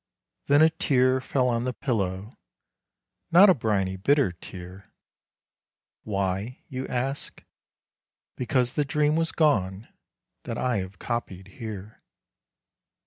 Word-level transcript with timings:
Then 0.47 0.63
a 0.63 0.71
tear 0.71 1.21
fell 1.21 1.47
on 1.47 1.63
the 1.63 1.73
pillow, 1.75 2.35
not 3.29 3.51
a 3.51 3.53
briny, 3.53 3.97
bitter 3.97 4.31
tear, 4.31 4.91
Why? 6.01 6.63
you 6.67 6.87
ask 6.87 7.43
because 8.35 8.73
the 8.73 8.83
dream 8.83 9.15
was 9.15 9.31
gone 9.31 9.89
that 10.45 10.57
I 10.57 10.77
have 10.77 10.97
copied 10.97 11.49
here. 11.49 12.01